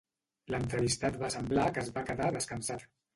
[0.53, 2.87] L'entrevistat va semblar que es va quedar descansat.